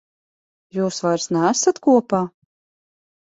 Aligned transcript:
Jūs 0.77 1.01
vairs 1.07 1.27
neesat 1.37 1.81
kopā? 1.89 2.21